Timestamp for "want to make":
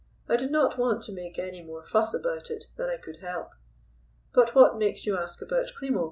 0.79-1.37